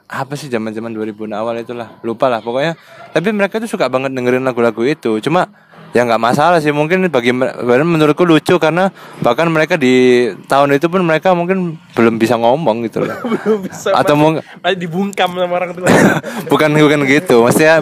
[0.09, 2.73] apa sih zaman-zaman 2000 awal itulah lupa lah pokoknya
[3.09, 5.49] tapi mereka tuh suka banget dengerin lagu-lagu itu cuma
[5.93, 8.89] ya nggak masalah sih mungkin bagi menurutku lucu karena
[9.21, 13.13] bahkan mereka di tahun itu pun mereka mungkin belum bisa ngomong gitu loh
[13.45, 15.85] Belum bisa atau masih dibungkam sama orang tua.
[16.51, 17.77] bukan bukan gitu maksudnya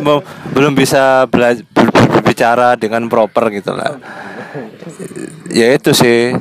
[0.52, 1.71] belum bisa bela- ber- ber-
[2.12, 3.96] berbicara dengan proper gitu lah.
[5.48, 6.36] Ya itu sih.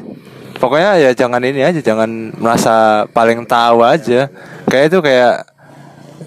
[0.60, 4.28] Pokoknya ya jangan ini aja jangan merasa paling tahu aja.
[4.68, 5.34] Kayak itu kayak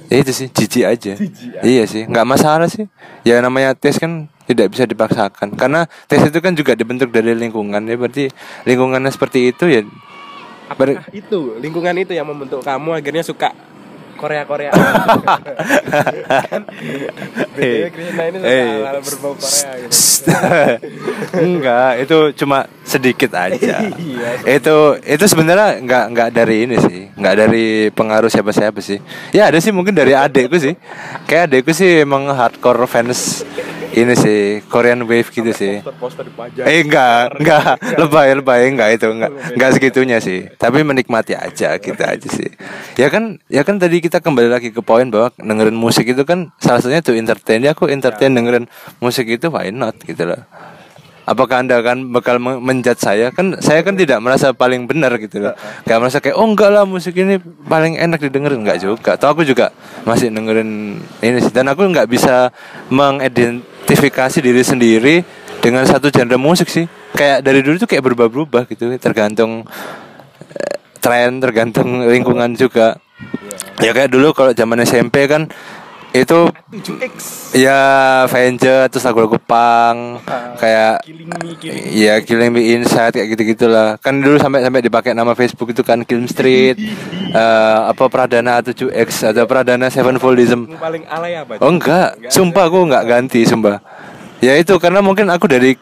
[0.09, 1.13] ya itu sih jijik aja.
[1.61, 2.89] Iya sih nggak masalah sih.
[3.21, 5.53] Ya namanya tes kan tidak bisa dipaksakan.
[5.53, 7.83] Karena tes itu kan juga dibentuk dari lingkungan.
[7.85, 8.33] Ya berarti
[8.65, 9.85] lingkungannya seperti itu ya.
[10.71, 11.59] Apakah itu?
[11.61, 13.53] Lingkungan itu yang membentuk kamu akhirnya suka
[14.23, 14.71] Korea Korea.
[17.59, 19.91] BTW Krisna ini hal-hal berbau Korea gitu.
[21.43, 23.75] enggak itu cuma sedikit aja.
[24.03, 24.59] Iya.
[24.59, 27.11] itu itu sebenarnya enggak enggak dari ini sih.
[27.19, 29.03] Enggak dari pengaruh siapa siapa sih.
[29.35, 30.79] Ya ada sih mungkin dari adekku sih.
[31.27, 33.43] Kayak adekku sih emang hardcore fans
[33.93, 36.65] ini sih Korean Wave gitu sih Poster-poster dipajang.
[36.65, 40.49] Eh enggak, enggak, lebay, lebay, enggak itu, enggak, enggak segitunya sih.
[40.57, 42.49] Tapi menikmati aja kita aja sih.
[42.97, 46.49] Ya kan, ya kan tadi kita kembali lagi ke poin bahwa dengerin musik itu kan
[46.57, 47.61] salah satunya tuh entertain.
[47.61, 48.65] Ya aku entertain dengerin
[48.97, 50.41] musik itu why not gitu loh.
[51.23, 53.31] Apakah anda akan bakal me- menjat saya?
[53.31, 55.55] Kan saya kan tidak merasa paling benar gitu loh.
[55.87, 59.15] Gak merasa kayak oh enggak lah musik ini paling enak didengerin enggak juga.
[59.15, 59.71] Atau aku juga
[60.03, 61.51] masih dengerin ini sih.
[61.55, 62.51] Dan aku nggak bisa
[63.83, 65.15] mengidentifikasi diri sendiri
[65.59, 66.87] dengan satu genre musik sih.
[67.13, 69.67] Kayak dari dulu tuh kayak berubah-berubah gitu, tergantung
[70.55, 72.95] eh, tren, tergantung lingkungan juga.
[73.83, 75.51] Ya kayak dulu kalau zaman SMP kan
[76.13, 77.13] itu 7X.
[77.57, 77.81] ya
[78.29, 80.21] Avenger terus lagu-lagu punk
[80.61, 85.17] kayak Killing me, killing Iya Killing Me Inside kayak gitu-gitulah Kan dulu sampai sampai dipakai
[85.17, 86.77] nama Facebook itu kan Killing Street
[87.33, 90.77] eh, Apa Pradana 7X Atau Pradana Sevenfoldism me.
[90.77, 91.57] paling alay apa?
[91.57, 93.81] Oh enggak Sumpah aku enggak ganti Sumpah
[94.37, 95.73] Ya itu karena mungkin aku dari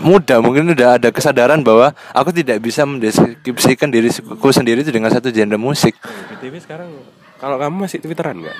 [0.00, 5.28] muda mungkin udah ada kesadaran bahwa aku tidak bisa mendeskripsikan diriku sendiri itu dengan satu
[5.28, 5.92] genre musik.
[6.00, 6.88] BTW sekarang
[7.36, 8.56] kalau kamu masih Twitteran nggak?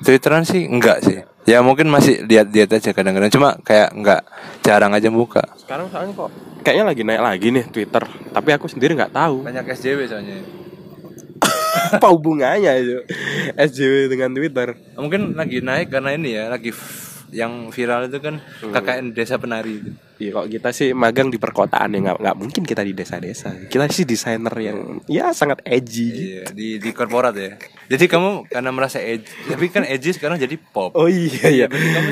[0.00, 1.18] Twitteran sih enggak sih.
[1.48, 4.22] Ya mungkin masih lihat-lihat aja kadang-kadang cuma kayak enggak
[4.64, 5.44] jarang aja buka.
[5.56, 9.64] Sekarang soalnya kok kayaknya lagi naik lagi nih Twitter, tapi aku sendiri nggak tahu Banyak
[9.64, 10.36] SJW soalnya.
[11.96, 12.98] apa hubungannya itu
[13.56, 14.76] SJW dengan Twitter.
[14.96, 16.70] Mungkin lagi naik karena ini ya, lagi
[17.30, 19.90] yang viral itu kan KKN Desa Penari itu.
[20.20, 23.56] Iya kok kita sih magang di perkotaan ya nggak nggak mungkin kita di desa-desa.
[23.72, 26.12] Kita sih desainer yang ya sangat edgy.
[26.12, 27.56] Iya, di di korporat ya.
[27.88, 30.92] Jadi kamu karena merasa edgy, tapi kan edgy sekarang jadi pop.
[30.92, 31.66] Oh iya iya.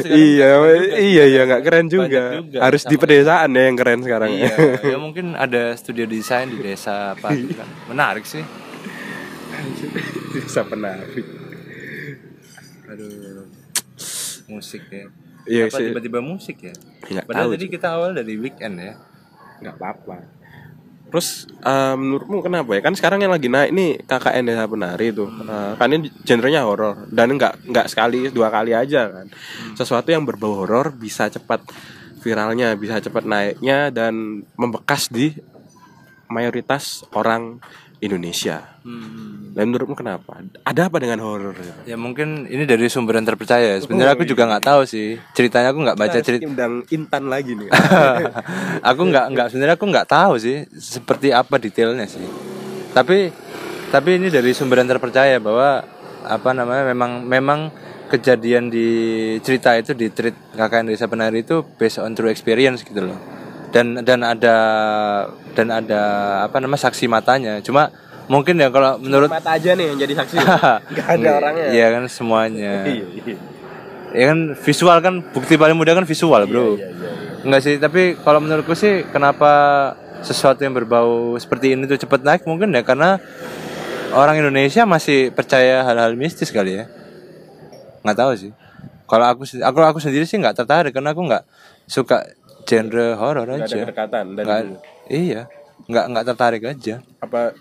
[0.08, 2.22] Iya keren juga iya iya nggak keren juga.
[2.40, 4.30] juga Harus di pedesaan ya yang keren sekarang.
[4.32, 4.52] Iya,
[4.88, 7.68] ya mungkin ada studio desain di desa apa gitu kan.
[7.92, 8.40] Menarik sih.
[10.32, 11.47] Desa penari.
[14.48, 15.06] Musik ya.
[15.48, 15.88] Iya apa sih.
[15.88, 16.74] tiba-tiba musik ya?
[17.08, 18.94] Nggak Padahal tahu tadi kita awal dari weekend ya.
[19.58, 20.16] nggak apa-apa.
[21.08, 22.80] Terus eh, menurutmu kenapa ya?
[22.84, 25.24] Kan sekarang yang lagi naik nih KKN Desa Penari itu.
[25.24, 29.26] Eh, kan ini genrenya horor dan nggak nggak sekali dua kali aja kan.
[29.72, 31.64] Sesuatu yang berbau horor bisa cepat
[32.20, 35.32] viralnya, bisa cepat naiknya dan membekas di
[36.28, 37.56] mayoritas orang
[37.98, 38.78] Indonesia.
[39.58, 40.38] Dan menurutmu kenapa?
[40.62, 41.58] Ada apa dengan horor?
[41.82, 43.74] Ya mungkin ini dari sumber yang terpercaya.
[43.82, 45.18] Sebenarnya aku juga nggak tahu sih.
[45.34, 46.46] Ceritanya aku nggak baca cerita.
[46.46, 47.68] undang Intan lagi nih.
[48.90, 52.22] aku nggak nggak sebenarnya aku nggak tahu sih seperti apa detailnya sih.
[52.94, 53.34] Tapi
[53.90, 55.82] tapi ini dari sumber yang terpercaya bahwa
[56.22, 57.60] apa namanya memang memang
[58.08, 58.88] kejadian di
[59.42, 63.18] cerita itu di treat KKN Desa Penari itu based on true experience gitu loh.
[63.74, 64.56] Dan dan ada
[65.58, 66.02] dan ada
[66.46, 67.58] apa namanya saksi matanya.
[67.58, 67.90] Cuma
[68.30, 70.36] mungkin ya kalau menurut mata aja nih yang jadi saksi.
[70.94, 71.66] Gak ada orangnya.
[71.68, 72.72] Iya kan semuanya.
[72.86, 73.36] Iya, iya.
[74.08, 77.10] ya kan visual kan bukti paling mudah kan visual bro Iya, iya, iya.
[77.44, 79.52] enggak sih tapi kalau menurutku sih kenapa
[80.18, 83.20] sesuatu yang berbau seperti ini tuh cepat naik mungkin ya karena
[84.10, 86.84] orang Indonesia masih percaya hal-hal mistis kali ya
[88.00, 88.52] nggak tahu sih
[89.04, 91.44] Kalau aku aku aku sendiri sih nggak tertarik karena aku nggak
[91.84, 92.24] suka
[92.64, 93.84] genre horor Nggak ada aja.
[93.84, 94.66] kedekatan dan Nggak-
[95.08, 95.48] iya,
[95.88, 97.00] nggak nggak tertarik aja.
[97.18, 97.52] apa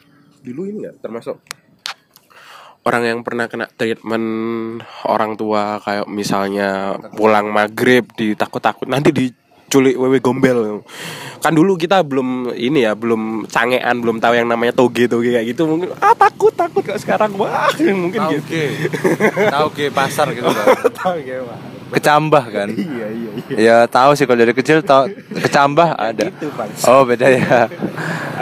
[0.44, 1.40] dulu ini nggak termasuk
[2.88, 4.28] orang yang pernah kena treatment
[5.04, 10.88] orang tua kayak misalnya pulang maghrib ditakut-takut nanti diculik wewe gombel
[11.44, 15.52] kan dulu kita belum ini ya belum cangean belum tahu yang namanya toge toge kayak
[15.52, 17.68] gitu mungkin ah takut takut kok sekarang wah
[18.08, 18.64] mungkin gitu Oke,
[19.52, 20.48] tahu ke pasar gitu.
[20.96, 21.60] Toge, Pak.
[21.90, 22.68] Kecambah kan.
[22.76, 26.28] iya iya iya Ya tahu sih kalau dari kecil tahu kecambah ada.
[26.28, 27.68] itu bang Oh beda ya.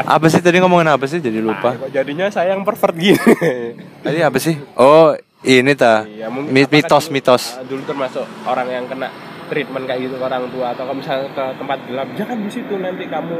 [0.01, 1.17] Apa sih tadi ngomongin apa sih?
[1.17, 1.75] Jadi lupa.
[1.75, 3.19] kok jadinya saya yang pervert gini
[4.05, 4.55] Tadi apa sih?
[4.75, 6.03] Oh ini ta.
[6.03, 7.43] Iya, Mitos dulu- mitos.
[7.53, 9.07] ah, dulu termasuk orang yang kena
[9.47, 12.73] treatment kayak gitu ke orang tua atau kalau misalnya ke tempat gelap jangan di situ
[12.75, 13.37] nanti kamu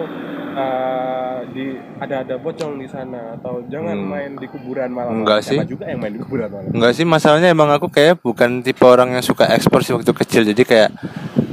[0.54, 1.66] eh, di
[1.98, 4.08] ada ada pocong di sana atau jangan Hmm.
[4.08, 5.70] main di kuburan malam Enggak Siapa sih.
[5.70, 9.12] juga yang main di kuburan malam Enggak sih masalahnya emang aku kayak bukan tipe orang
[9.12, 10.90] yang suka ekspor sih waktu kecil jadi kayak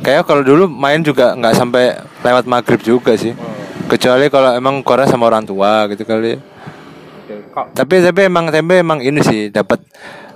[0.00, 4.80] kayak kalau dulu main juga nggak sampai lewat maghrib juga sih oh, kecuali kalau emang
[4.80, 7.34] Korea sama orang tua gitu kali oke.
[7.50, 9.82] kok tapi tapi emang tempe emang ini sih dapat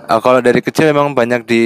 [0.07, 1.63] eh, kalau dari kecil emang banyak di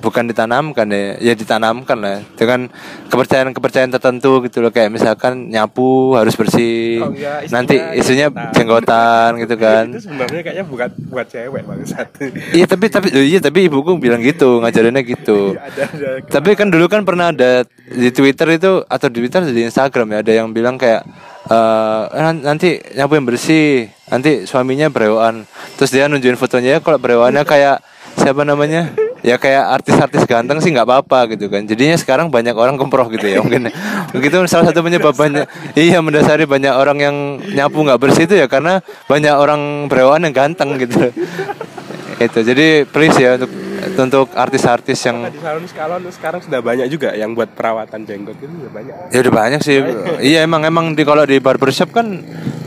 [0.00, 2.18] bukan ditanamkan ya ya ditanamkan lah.
[2.34, 2.66] Dengan
[3.08, 8.26] kepercayaan kepercayaan tertentu gitu loh kayak misalkan nyapu harus bersih Oh, iya, isunya nanti isunya
[8.28, 8.52] jenggotan.
[8.56, 9.84] jenggotan gitu kan.
[9.92, 12.08] Itu sebenarnya kayaknya bukan buat cewek bangsat
[12.50, 15.54] iya tapi tapi iya tapi ibuku bilang gitu ngajarinnya gitu.
[15.64, 19.52] Ada ada tapi kan dulu kan pernah ada di Twitter itu atau di Twitter atau
[19.52, 21.04] di Instagram ya ada yang bilang kayak
[21.44, 23.92] "Eh, nanti nyapu yang bersih.
[24.08, 25.44] Nanti suaminya berewokan.
[25.76, 27.84] Terus dia nunjukin fotonya ya kalau berewokannya kayak
[28.16, 28.92] siapa namanya?
[29.24, 31.64] Ya kayak artis-artis ganteng sih nggak apa-apa gitu kan.
[31.64, 33.72] Jadinya sekarang banyak orang kemproh gitu ya mungkin.
[34.12, 37.16] Begitu salah satu penyebab banyak iya mendasari banyak orang yang
[37.56, 41.08] nyapu nggak bersih itu ya karena banyak orang berewokan yang ganteng gitu.
[42.20, 43.48] Itu jadi please ya untuk
[43.86, 48.48] untuk artis-artis yang di salon salon sekarang sudah banyak juga yang buat perawatan jenggot itu
[48.48, 49.76] sudah banyak Ya udah banyak sih.
[50.22, 52.24] iya emang emang di kalau di barbershop kan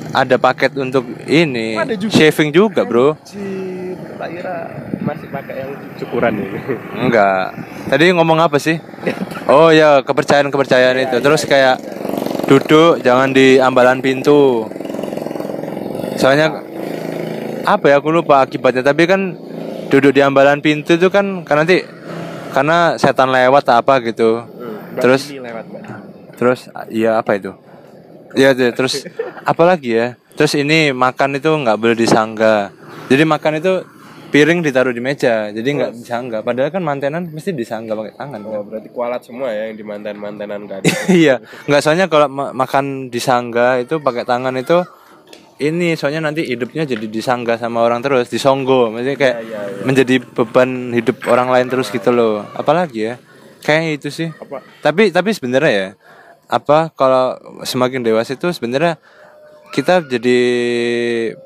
[0.10, 2.13] ada paket untuk ini Ada juga.
[2.13, 3.19] shaving juga, Bro.
[3.19, 4.56] Anjir, tak kira
[4.99, 6.60] masih pakai yang cukuran ini
[6.97, 7.53] Enggak.
[7.88, 8.80] Tadi ngomong apa sih?
[9.45, 11.17] Oh ya, kepercayaan-kepercayaan itu.
[11.17, 11.77] Terus kayak
[12.45, 14.65] duduk jangan di ambalan pintu.
[16.15, 16.63] Soalnya
[17.63, 19.36] apa ya aku lupa akibatnya, tapi kan
[19.88, 21.84] duduk di ambalan pintu itu kan karena nanti
[22.52, 24.43] karena setan lewat apa gitu.
[24.97, 25.65] Terus ini lewat.
[26.38, 27.52] Terus iya apa itu?
[28.38, 28.93] Iya tuh, terus
[29.52, 30.08] apa lagi ya?
[30.38, 32.69] Terus ini makan itu nggak boleh disangga.
[33.08, 33.73] Jadi makan itu
[34.28, 36.38] piring ditaruh di meja, jadi nggak disangga.
[36.43, 38.39] Padahal kan mantenan mesti disangga pakai tangan.
[38.43, 38.63] Oh, Kan?
[38.67, 40.91] berarti kualat semua ya yang di mantan-mantanan gadis.
[41.23, 44.84] iya, nggak soalnya kalau ma- makan disangga itu pakai tangan itu
[45.58, 49.84] ini soalnya nanti hidupnya jadi disangga sama orang terus, disonggo, maksudnya kayak Iya, iya, iya.
[49.86, 52.46] menjadi beban hidup orang lain terus gitu loh.
[52.54, 53.15] Apalagi ya?
[53.65, 54.30] Kayak itu sih.
[54.30, 54.62] Apa?
[54.86, 55.89] Tapi tapi sebenarnya ya
[56.48, 57.36] apa kalau
[57.67, 58.96] semakin dewasa itu sebenarnya
[59.76, 60.39] kita jadi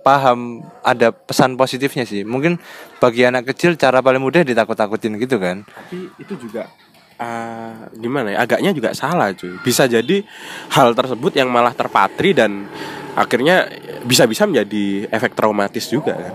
[0.06, 2.22] paham ada pesan positifnya sih.
[2.22, 2.62] Mungkin
[3.02, 5.66] bagi anak kecil cara paling mudah ditakut-takutin gitu kan.
[5.66, 6.70] Tapi itu juga
[7.18, 8.46] ah, gimana ya?
[8.46, 9.58] Agaknya juga salah cuy.
[9.66, 10.22] Bisa jadi
[10.70, 12.70] hal tersebut yang malah terpatri dan
[13.14, 13.68] akhirnya
[14.04, 16.34] bisa-bisa menjadi efek traumatis juga kan.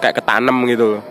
[0.00, 1.02] Kayak ketanam gitu loh.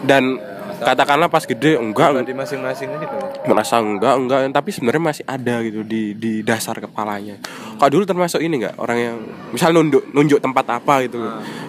[0.00, 0.40] Dan
[0.80, 3.16] katakanlah pas gede enggak di masing-masing gitu.
[3.44, 7.36] merasa enggak enggak tapi sebenarnya masih ada gitu di di dasar kepalanya
[7.76, 9.16] kalau dulu termasuk ini enggak orang yang
[9.52, 11.20] misal nunjuk nunjuk tempat apa gitu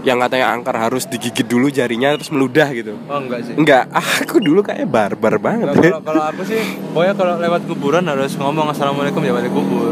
[0.07, 3.53] yang katanya angker harus digigit dulu jarinya terus meludah gitu Oh enggak sih.
[3.59, 6.63] enggak aku dulu kayak barbar banget Kalau kalau aku sih,
[6.95, 9.91] pokoknya kalau lewat kuburan harus ngomong assalamualaikum ya balik kubur.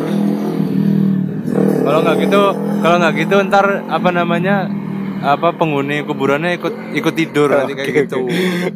[1.90, 2.44] Kalau nggak gitu,
[2.86, 4.70] kalau nggak gitu ntar apa namanya
[5.20, 8.24] apa penghuni kuburannya ikut ikut tidur nanti kayak gitu.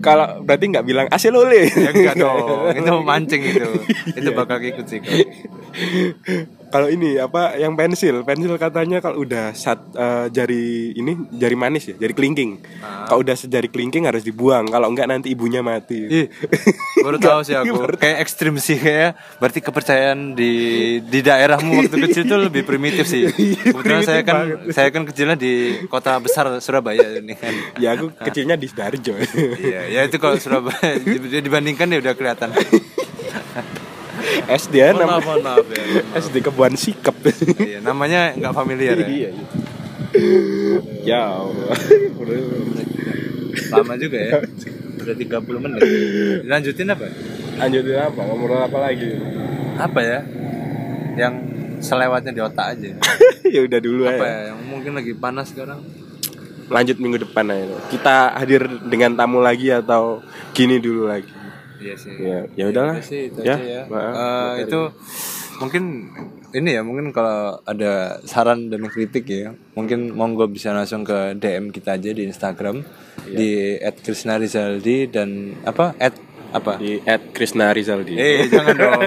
[0.04, 3.70] kalau berarti nggak bilang asilole Ya enggak dong, itu mancing itu.
[4.12, 5.00] Itu bakal ikut sih.
[6.74, 11.86] Kalau ini apa yang pensil pensil katanya kalau udah sat, eh, jari ini jari manis
[11.86, 13.06] ya jari kelingking Ah.
[13.06, 16.28] kalau udah sejari kelingking harus dibuang kalau enggak nanti ibunya mati Ih,
[16.98, 17.94] baru tahu sih aku.
[17.96, 19.14] Kayak ekstrim sih kayak.
[19.38, 20.52] Berarti kepercayaan di
[21.00, 23.30] di daerahmu waktu kecil tuh lebih primitif sih.
[23.70, 25.54] Kebetulan saya kan saya kan kecilnya di
[25.86, 27.54] kota besar Surabaya ini kan.
[27.78, 29.14] ya aku kecilnya di Sidoarjo
[29.60, 32.50] Iya, ya itu kalau Surabaya di- dibandingkan ya udah kelihatan.
[34.60, 35.84] SD ya Mohon nama maaf, maaf ya.
[36.18, 37.16] SD Kebuan Sikep
[37.58, 39.08] Iya, namanya nggak familiar ya.
[39.08, 39.42] iya iya
[41.04, 41.74] ya Allah.
[43.72, 44.32] Lama juga ya.
[44.96, 45.26] Udah 30
[45.60, 45.82] menit.
[46.46, 47.06] Lanjutin apa?
[47.54, 49.14] lanjutin apa ngobrol apa lagi
[49.76, 50.20] Apa ya?
[51.16, 51.34] Yang
[51.80, 52.90] selewatnya di otak aja.
[53.56, 54.42] ya udah dulu Apa aja ya?
[54.50, 55.82] Yang mungkin lagi panas sekarang.
[56.64, 61.28] lanjut minggu depan aja kita hadir dengan tamu lagi atau gini dulu lagi
[61.84, 62.12] Iya sih.
[62.16, 62.96] Ya, ya udahlah.
[62.96, 63.82] udah sih, itu Ya, ya.
[63.86, 64.64] maaf, materi.
[64.64, 64.82] itu
[65.54, 65.84] mungkin
[66.52, 71.70] ini ya mungkin kalau ada saran dan kritik ya mungkin monggo bisa langsung ke DM
[71.70, 72.82] kita aja di Instagram
[73.24, 73.36] Iya.
[73.36, 73.52] di
[74.04, 75.30] @krisnarizaldi dan
[75.62, 76.14] apa at
[76.52, 78.14] apa Di at Krisna Rizaldi.
[78.14, 79.02] eh jangan dong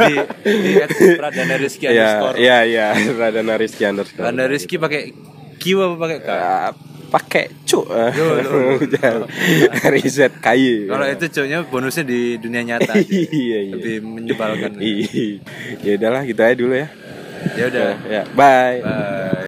[0.00, 0.14] di
[0.44, 0.72] di
[1.16, 2.86] Pradana Rizky Iya, underscore iya, iya.
[2.94, 4.22] Radana Rizky underscore.
[4.22, 5.10] Pradana Rizky pakai
[5.56, 6.70] Q apa pakai K Ah,
[7.08, 7.86] pakai yo.
[9.94, 10.90] riset kayu.
[10.90, 12.94] Kalau itu cowoknya bonusnya di dunia nyata.
[13.06, 13.58] Iya iya.
[13.76, 14.78] Lebih menyebalkan.
[14.80, 15.40] Iya.
[15.82, 16.88] ya udahlah gitu aja dulu ya.
[17.54, 17.90] Ya udah.
[18.10, 18.22] Ya.
[18.34, 18.80] Bye.
[18.82, 19.34] Bye.